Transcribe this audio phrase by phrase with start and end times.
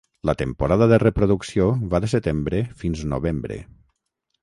[0.27, 3.63] La temporada de reproducció va de setembre fins novembre.